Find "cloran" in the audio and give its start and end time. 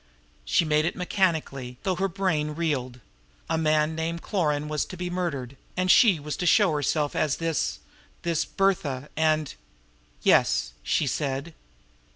4.23-4.67